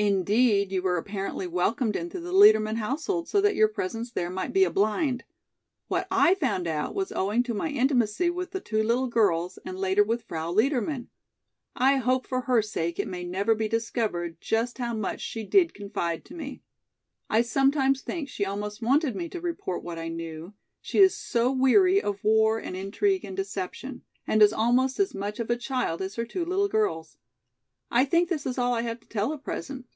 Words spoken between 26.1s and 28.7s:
her two little girls. I think this is